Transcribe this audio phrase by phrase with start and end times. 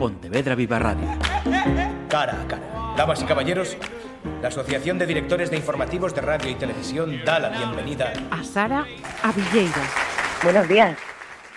[0.00, 1.06] Pontevedra Viva Radio.
[2.08, 2.94] Cara a cara.
[2.96, 3.76] Damas y caballeros,
[4.40, 8.86] la Asociación de Directores de Informativos de Radio y Televisión da la bienvenida a Sara
[9.22, 9.82] Avilleiro.
[10.42, 10.98] Buenos días.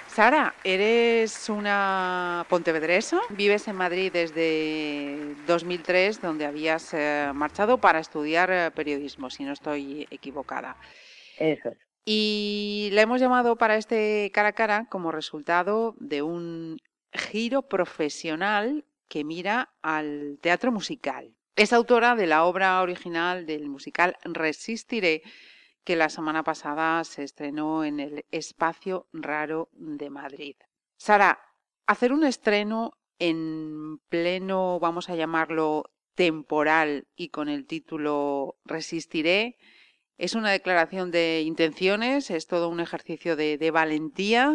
[0.08, 8.52] Sara, eres una pontevedresa, vives en Madrid desde 2003, donde habías eh, marchado para estudiar
[8.52, 10.76] eh, periodismo, si no estoy equivocada.
[11.40, 11.78] Eso es.
[12.04, 16.82] Y la hemos llamado para este cara a cara como resultado de un
[17.14, 21.36] giro profesional que mira al teatro musical.
[21.56, 25.22] Es autora de la obra original del musical Resistiré,
[25.84, 30.56] que la semana pasada se estrenó en el Espacio Raro de Madrid.
[30.98, 31.40] Sara,
[31.86, 39.58] hacer un estreno en pleno, vamos a llamarlo, temporal y con el título Resistiré,
[40.18, 44.54] es una declaración de intenciones, es todo un ejercicio de, valentía.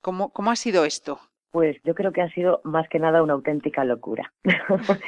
[0.00, 1.20] ¿Cómo, ¿Cómo ha sido esto?
[1.54, 4.32] Pues yo creo que ha sido más que nada una auténtica locura.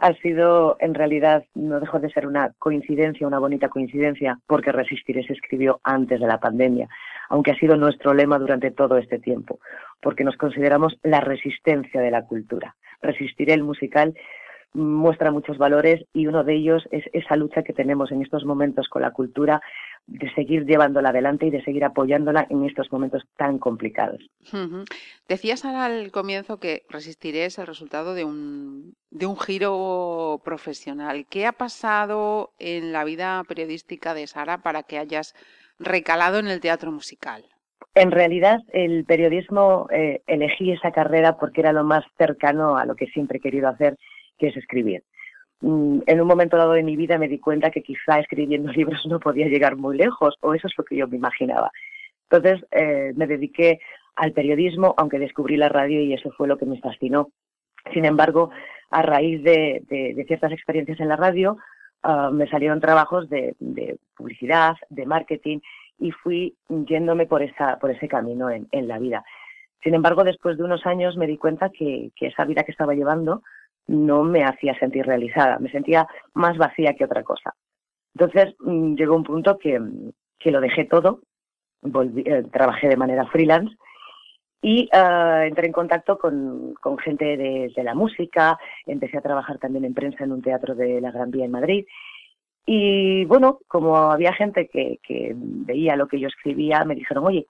[0.00, 5.24] ha sido, en realidad, no dejó de ser una coincidencia, una bonita coincidencia, porque Resistiré
[5.24, 6.88] se escribió antes de la pandemia,
[7.28, 9.60] aunque ha sido nuestro lema durante todo este tiempo,
[10.02, 12.74] porque nos consideramos la resistencia de la cultura.
[13.00, 14.14] Resistiré el musical
[14.74, 18.88] muestra muchos valores y uno de ellos es esa lucha que tenemos en estos momentos
[18.88, 19.62] con la cultura
[20.06, 24.20] de seguir llevándola adelante y de seguir apoyándola en estos momentos tan complicados.
[25.28, 31.26] Decías al comienzo que Resistiré es el resultado de un, de un giro profesional.
[31.28, 35.34] ¿Qué ha pasado en la vida periodística de Sara para que hayas
[35.78, 37.44] recalado en el teatro musical?
[37.94, 42.96] En realidad, el periodismo eh, elegí esa carrera porque era lo más cercano a lo
[42.96, 43.96] que siempre he querido hacer,
[44.38, 45.04] que es escribir.
[45.60, 49.06] Mm, en un momento dado de mi vida me di cuenta que quizá escribiendo libros
[49.06, 51.70] no podía llegar muy lejos, o eso es lo que yo me imaginaba.
[52.30, 53.80] Entonces eh, me dediqué
[54.16, 57.30] al periodismo, aunque descubrí la radio y eso fue lo que me fascinó.
[57.92, 58.50] Sin embargo,
[58.90, 59.82] a raíz de,
[60.26, 61.58] ciertas experiencias en la radio,
[62.02, 63.56] ah, me salieron trabajos de,
[64.16, 65.58] publicidad, de marketing,
[65.98, 69.24] y fui yéndome por, ese camino en, la vida.
[69.82, 73.42] Sin embargo, después de unos años me di cuenta que esa vida que estaba llevando
[73.86, 77.54] no me hacía sentir realizada, me sentía más vacía que otra cosa.
[78.14, 79.80] Entonces mm, llegó un punto que,
[80.50, 81.20] lo dejé todo,
[81.82, 83.74] eh, trabajé de manera freelance
[84.62, 89.94] y eh, entré en contacto con, gente de, la música, empecé a trabajar también en
[89.94, 91.86] prensa en un teatro de la Gran Vía en Madrid.
[92.66, 94.98] Y bueno, como había gente que,
[95.36, 97.46] veía lo que yo escribía, me dijeron, oye,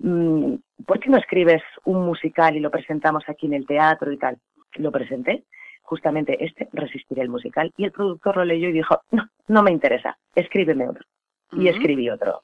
[0.00, 0.54] mm,
[0.86, 4.36] ¿por qué no escribes un musical y lo presentamos aquí en el teatro y tal?
[4.74, 5.44] Lo presenté
[5.88, 9.70] justamente este, Resistiré el musical, y el productor lo leyó y dijo, no, no me
[9.70, 11.04] interesa, escríbeme otro.
[11.50, 12.42] Y escribí otro.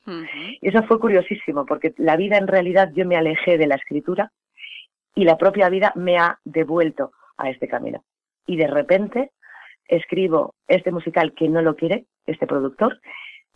[0.63, 4.33] Y eso fue curiosísimo, porque la vida en realidad yo me alejé de la escritura
[5.15, 8.03] y la propia vida me ha devuelto a este camino.
[8.47, 9.31] Y de repente
[9.89, 12.99] escribo este musical que no lo quiere este productor.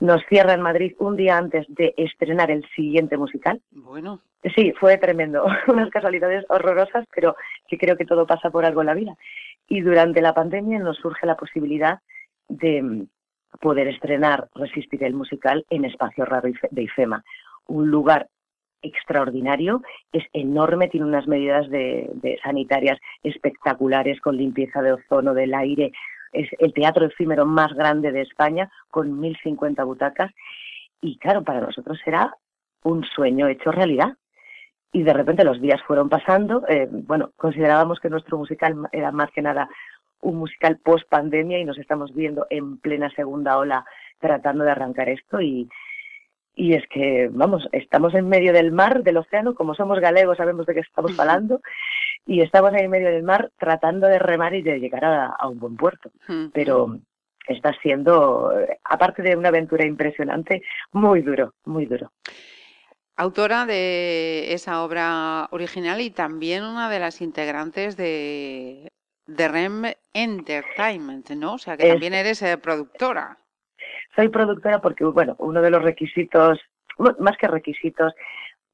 [0.01, 3.61] Nos cierra en Madrid un día antes de estrenar el siguiente musical.
[3.73, 4.21] Bueno.
[4.55, 5.45] Sí, fue tremendo.
[5.67, 7.35] Unas casualidades horrorosas, pero
[7.67, 9.17] que creo que todo pasa por algo en la vida.
[9.69, 11.99] Y durante la pandemia nos surge la posibilidad
[12.49, 13.07] de mm,
[13.61, 17.25] poder estrenar Resistir el musical en Espacio Raro de IFEMA,
[17.67, 18.29] un lugar
[18.83, 19.83] extraordinario,
[20.13, 25.93] es enorme, tiene unas medidas de, sanitarias espectaculares con limpieza de ozono del aire,
[26.33, 30.33] es el teatro efímero más grande de España con 1.050 butacas
[31.01, 32.35] y claro, para nosotros era
[32.83, 34.17] un sueño hecho realidad
[34.93, 36.65] y de repente los días fueron pasando.
[36.69, 39.69] Eh, bueno, considerábamos que nuestro musical era más que nada
[40.21, 43.85] un musical post pandemia y nos estamos viendo en plena segunda ola
[44.19, 45.69] tratando de arrancar esto y,
[46.59, 50.67] y es que, vamos, estamos en medio del mar, del océano, como somos galegos sabemos
[50.67, 51.61] de qué estamos hablando,
[52.27, 55.49] y estamos ahí en medio del mar tratando de remar y de llegar a, a
[55.49, 56.11] un buen puerto.
[56.53, 56.99] Pero
[57.47, 58.53] está siendo,
[58.83, 62.11] aparte de una aventura impresionante, muy duro, muy duro
[63.19, 68.93] autora de esa obra original y también una de las integrantes de,
[69.27, 71.55] de REM Entertainment, ¿no?
[71.55, 73.39] O sea, que también eres eh, productora.
[74.19, 76.59] Soy productora porque, bueno, uno de los requisitos,
[77.21, 78.13] más que requisitos,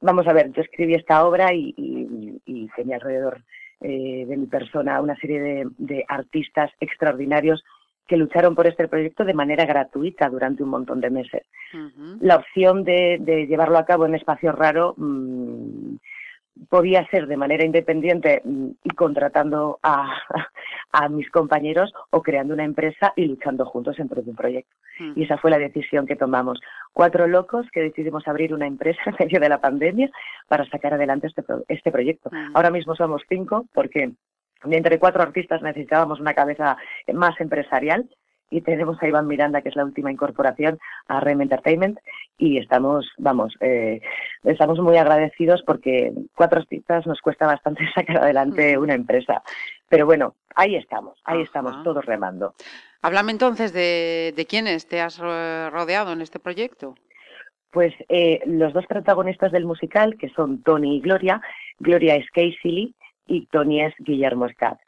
[0.00, 2.40] vamos a ver, yo escribí esta obra y,
[2.74, 3.42] tenía alrededor
[3.82, 7.62] eh, de mi persona una serie de, de artistas extraordinarios
[8.06, 11.42] que lucharon por este proyecto de manera gratuita durante un montón de meses.
[12.20, 15.96] La opción de, llevarlo a cabo en espacio raro mm,
[16.68, 23.12] podía ser de manera independiente mm, y contratando a, mis compañeros o creando una empresa
[23.16, 24.74] y luchando juntos en pro de un proyecto.
[25.16, 26.60] Y esa fue la decisión que tomamos.
[26.92, 30.10] Cuatro locos que decidimos abrir una empresa en medio de la pandemia
[30.48, 32.30] para sacar adelante este, este proyecto.
[32.54, 34.12] Ahora mismo somos cinco porque
[34.62, 36.76] entre cuatro artistas necesitábamos una cabeza
[37.12, 38.08] más empresarial
[38.54, 40.78] y tenemos a Iván Miranda, que es la última incorporación
[41.08, 41.98] a REM Entertainment
[42.38, 44.00] y estamos, vamos, eh,
[44.44, 49.42] estamos muy agradecidos porque cuatro artistas nos cuesta bastante sacar adelante una empresa.
[49.88, 52.54] Pero bueno, ahí estamos, ahí estamos todos remando.
[53.02, 56.94] Háblame entonces de, de quiénes te has rodeado en este proyecto.
[57.72, 61.42] Pues eh, los dos protagonistas del musical, que son Tony y Gloria,
[61.80, 62.94] Gloria es Casey
[63.26, 64.78] y Tony es Guillermo Scott.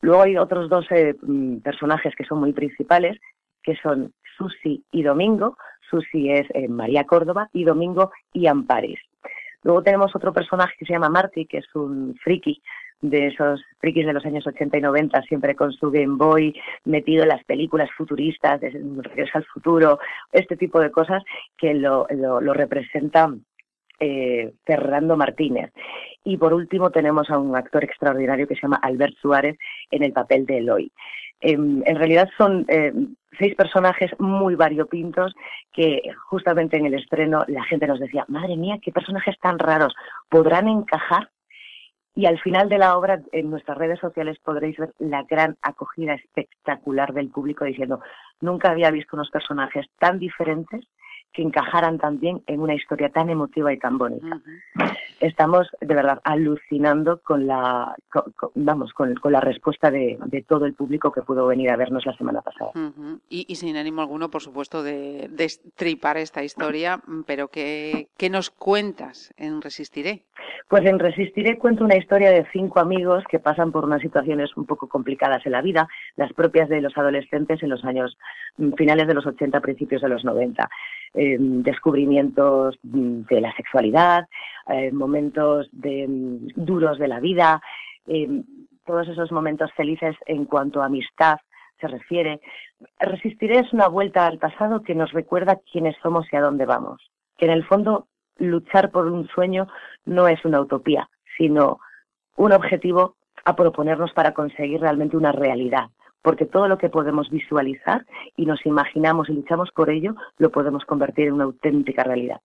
[0.00, 3.18] Luego hay otros dos eh, mm, personajes que son muy principales,
[3.62, 5.56] que son Susi y Domingo.
[5.90, 8.98] Susi es eh, María Córdoba y Domingo Ian Paris.
[9.62, 12.62] Luego tenemos otro personaje que se llama Marty, que es un friki
[13.02, 16.54] de esos frikis de los años 80 y 90, siempre con su Game Boy
[16.84, 19.98] metido en las películas futuristas, de Regreso al Futuro,
[20.32, 21.22] este tipo de cosas
[21.56, 23.44] que lo, lo, lo representan
[24.00, 25.72] eh, Fernando Martínez.
[26.24, 29.56] Y por último tenemos a un actor extraordinario que se llama Albert Suárez
[29.90, 30.92] en el papel de Eloy.
[31.40, 32.92] Em, en realidad son eh,
[33.38, 35.34] seis personajes muy variopintos
[35.72, 39.94] que justamente en el estreno la gente nos decía, madre mía, qué personajes tan raros,
[40.28, 41.30] ¿podrán encajar?
[42.14, 46.14] Y al final de la obra, en nuestras redes sociales podréis ver la gran acogida
[46.14, 48.00] espectacular del público diciendo,
[48.40, 50.84] nunca había visto unos personajes tan diferentes
[51.32, 54.40] que encajaran también en una historia tan emotiva y tan bonita.
[55.20, 57.94] Estamos de verdad alucinando con la,
[58.54, 60.18] vamos, con, la respuesta de,
[60.48, 62.72] todo el público que pudo venir a vernos la semana pasada.
[63.28, 69.32] y, sin ánimo alguno, por supuesto, de destripar esta historia, pero ¿qué, ¿qué nos cuentas
[69.36, 70.24] en Resistiré?
[70.68, 74.66] Pues en Resistiré cuento una historia de cinco amigos que pasan por unas situaciones un
[74.66, 78.16] poco complicadas en la vida, las propias de los adolescentes en los años
[78.56, 80.68] mm, finales de los 80, principios de los 90.
[81.14, 84.28] Em, descubrimientos mm, de la sexualidad,
[84.68, 87.60] eh, momentos de, mm, duros de la vida,
[88.06, 88.44] em,
[88.86, 91.38] todos esos momentos felices en cuanto a amistad
[91.80, 92.40] se refiere.
[93.00, 97.10] Resistiré es una vuelta al pasado que nos recuerda quiénes somos y a dónde vamos.
[97.36, 98.06] Que en el fondo
[98.40, 99.68] luchar por un sueño
[100.04, 101.78] no es una utopía, sino
[102.36, 103.14] un objetivo
[103.44, 105.90] a proponernos para conseguir realmente una realidad
[106.22, 108.06] porque todo lo que podemos visualizar
[108.36, 112.40] y nos imaginamos y luchamos por ello, lo podemos convertir en una auténtica realidad.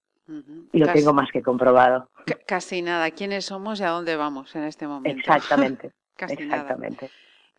[0.72, 2.10] Y lo tengo más que comprobado.
[2.48, 3.12] Casi nada.
[3.12, 5.20] ¿Quiénes somos y a dónde vamos en este momento?
[5.20, 5.92] Exactamente.
[6.16, 7.12] Casi exactamente.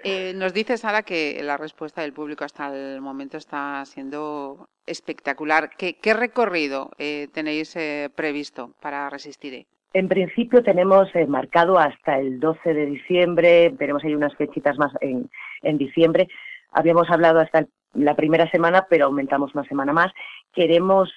[0.03, 5.71] Eh, nos dice Sara que la respuesta del público hasta el momento está siendo espectacular.
[5.77, 9.67] ¿Qué, recorrido eh, tenéis eh, previsto para Resistiré?
[9.93, 14.93] En principio tenemos eh, marcado hasta el 12 de diciembre, tenemos ahí unas fechitas más
[15.00, 15.31] en,
[15.79, 16.29] diciembre.
[16.71, 20.12] Habíamos hablado hasta la primera semana, pero aumentamos una semana más.
[20.53, 21.11] Queremos,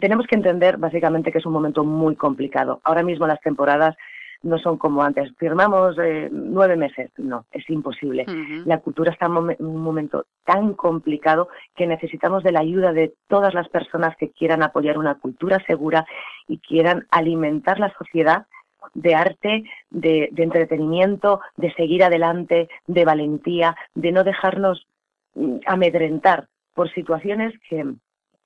[0.00, 2.80] tenemos que entender básicamente que es un momento muy complicado.
[2.84, 3.96] Ahora mismo las temporadas
[4.42, 5.32] no son como antes.
[5.36, 7.10] Firmamos eh, nueve meses.
[7.16, 8.24] No, es imposible.
[8.64, 13.54] La cultura está en un momento tan complicado que necesitamos de la ayuda de todas
[13.54, 16.06] las personas que quieran apoyar una cultura segura
[16.46, 18.46] y quieran alimentar la sociedad
[18.94, 24.86] de arte, de, entretenimiento, de seguir adelante, de valentía, de no dejarnos
[25.34, 27.84] mm, amedrentar por situaciones que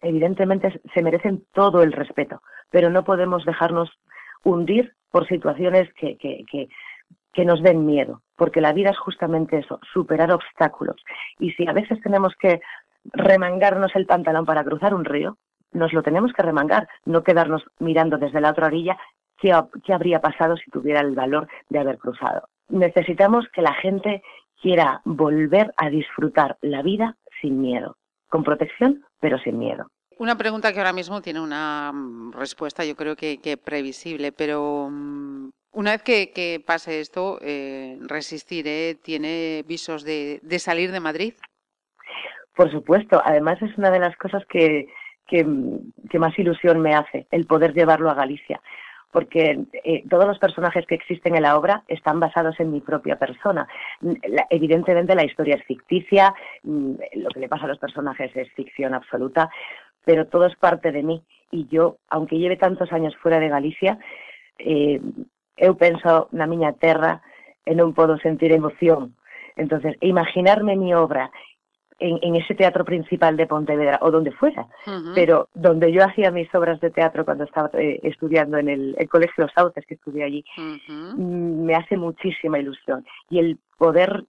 [0.01, 3.91] evidentemente se merecen todo el respeto, pero no podemos dejarnos
[4.43, 6.45] hundir por situaciones que, que,
[7.33, 10.97] que, nos den miedo, porque la vida es justamente eso, superar obstáculos.
[11.39, 12.61] Y si a veces tenemos que
[13.05, 15.37] remangarnos el pantalón para cruzar un río,
[15.73, 18.99] nos lo tenemos que remangar, no quedarnos mirando desde la otra orilla
[19.39, 22.49] qué, qué habría pasado si tuviera el valor de haber cruzado.
[22.69, 24.23] Necesitamos que la gente
[24.61, 27.97] quiera volver a disfrutar la vida sin miedo,
[28.29, 29.89] con protección, pero sin miedo.
[30.19, 35.51] Una pregunta que ahora mismo tiene una mm, respuesta, yo creo que, previsible, pero mm,
[35.73, 38.97] una vez que, pase esto, eh, ¿resistiré?
[39.03, 41.35] ¿Tiene visos de, salir de Madrid?
[42.55, 44.89] Por supuesto, además es una de las cosas que,
[45.27, 48.61] que, más ilusión me hace, el poder llevarlo a Galicia
[49.13, 53.17] porque eh, todos los personajes que existen en la obra están basados en mi propia
[53.17, 53.69] persona.
[54.49, 58.95] evidentemente la historia es ficticia, mm, lo que le pasa a los personajes es ficción
[58.95, 59.51] absoluta,
[60.05, 61.23] pero todo es parte de mí.
[61.51, 63.99] Y yo, aunque lleve tantos años fuera de Galicia,
[64.59, 65.01] eh,
[65.57, 67.21] he pensado na miña terra
[67.63, 69.15] e non podo sentir emoción.
[69.55, 71.31] Entonces, imaginarme mi obra
[71.99, 74.67] en, en, ese teatro principal de Pontevedra o donde fuera,
[75.15, 79.45] pero donde yo hacía mis obras de teatro cuando estaba eh, estudiando en el, Colegio
[79.45, 83.07] Los Sauces, que estudié allí, mm, me hace muchísima ilusión.
[83.31, 84.25] Y el poder,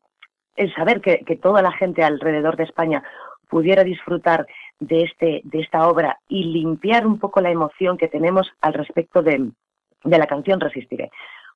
[0.56, 3.02] el saber que, que toda la gente alrededor de España
[3.50, 4.46] pudiera disfrutar
[4.88, 9.22] de, este, de esta obra y limpiar un poco la emoción que tenemos al respecto
[9.22, 9.52] de,
[10.04, 11.12] de la canción Resistiré.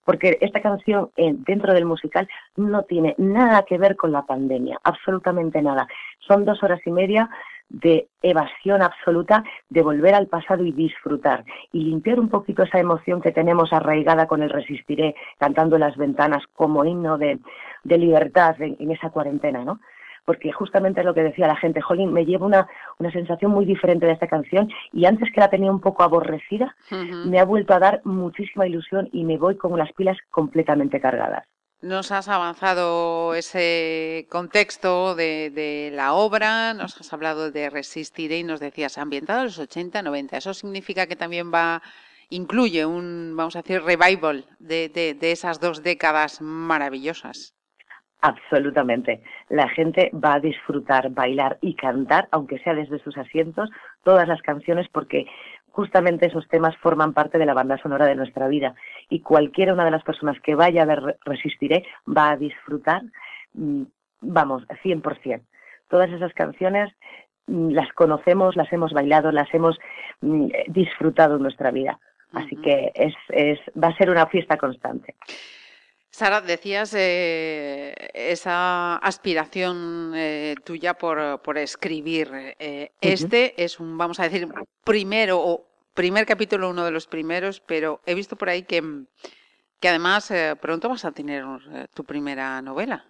[0.06, 4.80] porque esta canción eh, dentro del musical no tiene nada que ver con la pandemia,
[4.84, 5.88] absolutamente nada.
[6.20, 7.30] Son dos horas y media
[7.70, 11.44] de evasión absoluta, de volver al pasado y disfrutar
[11.74, 16.44] y limpiar un poquito esa emoción que tenemos arraigada con el resistiré, cantando las ventanas
[16.54, 17.40] como himno de,
[17.84, 19.80] libertad en, esa cuarentena, ¿no?
[20.28, 22.68] Porque justamente es lo que decía la gente, Jolín, me lleva una,
[23.00, 26.76] una sensación muy diferente de esta canción y antes que la tenía un poco aborrecida,
[26.92, 31.46] me ha vuelto a dar muchísima ilusión y me voy con las pilas completamente cargadas.
[31.82, 38.60] Nos has avanzado ese contexto de, la obra, nos has hablado de Resistiré y nos
[38.60, 40.36] decías ambientado en los 80, 90.
[40.36, 41.82] Eso significa que también va,
[42.30, 47.57] incluye un, vamos a decir, revival de, de esas dos décadas maravillosas.
[48.22, 49.22] Absolutamente.
[49.50, 53.70] La gente va a disfrutar, bailar y cantar, aunque sea desde sus asientos,
[54.04, 55.28] todas las canciones porque
[55.68, 58.74] justamente esos temas forman parte de la banda sonora de nuestra vida
[59.10, 63.04] y cualquiera una de las personas que vaya a ver Resistiré va a disfrutar,
[63.54, 63.84] mm,
[64.22, 65.44] vamos, 100%.
[65.88, 66.92] Todas esas canciones
[67.46, 69.78] mm, las conocemos, las hemos bailado, las hemos
[70.22, 72.00] mm, disfrutado en nuestra vida.
[72.34, 75.16] Así que es, es, va a ser una fiesta constante.
[76.18, 82.56] Sara, decías eh, esa aspiración eh, tuya por, por escribir.
[82.58, 84.48] Eh, este es un, vamos a decir,
[84.84, 88.82] primero o primer capítulo, uno de los primeros, pero he visto por ahí que,
[89.80, 91.46] que además pronto vas a tener
[91.94, 93.06] tu primera novela.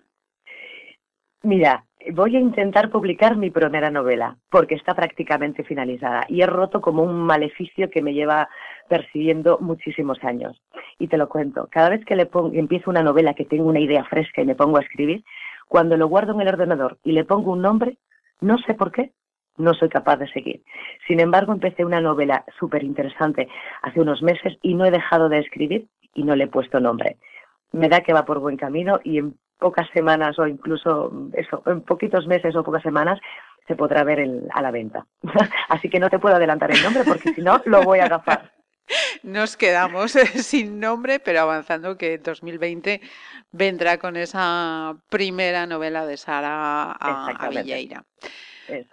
[1.44, 6.82] Mira, voy a intentar publicar mi primera novela porque está prácticamente finalizada y he roto
[6.82, 8.50] como un maleficio que me lleva
[8.88, 10.62] persiguiendo muchísimos años.
[11.00, 13.80] Y te lo cuento, cada vez que le pongo, empiezo una novela que tengo una
[13.80, 15.24] idea fresca y me pongo a escribir,
[15.68, 17.98] cuando lo guardo en el ordenador y le pongo un nombre,
[18.40, 19.12] no sé por qué,
[19.58, 20.62] no soy capaz de seguir.
[21.08, 23.48] Sin embargo, empecé una novela súper interesante
[23.82, 27.18] hace unos meses y no he dejado de escribir y no le he puesto nombre.
[27.72, 31.82] Me da que va por buen camino y en pocas semanas o incluso eso, en
[31.82, 33.20] poquitos meses o pocas semanas
[33.68, 35.06] se podrá ver a la venta.
[35.70, 38.52] Así que no te puedo adelantar el nombre porque si no lo voy a agafar.
[39.24, 43.02] Nos quedamos sin nombre, pero avanzando que 2020
[43.52, 48.04] vendrá con esa primera novela de Sara a, Villeira.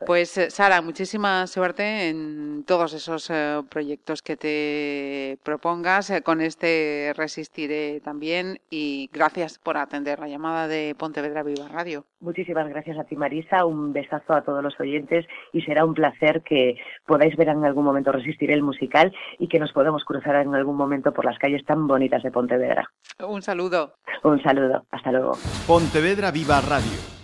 [0.06, 6.10] Pues eh, Sara, muchísima suerte en todos esos eh, proyectos que te propongas.
[6.10, 12.04] Eh, con este resistiré también y gracias por atender la llamada de Pontevedra Viva Radio.
[12.20, 16.42] Muchísimas gracias a ti Marisa, un besazo a todos los oyentes y será un placer
[16.42, 16.76] que
[17.06, 20.76] podáis ver en algún momento Resistiré el musical y que nos podamos cruzar en algún
[20.76, 22.90] momento por las calles tan bonitas de Pontevedra.
[23.26, 23.94] Un saludo.
[24.22, 25.32] Un saludo, hasta luego.
[25.66, 27.23] Pontevedra Viva Radio